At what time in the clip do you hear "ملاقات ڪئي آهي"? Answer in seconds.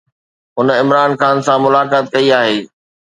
1.65-2.57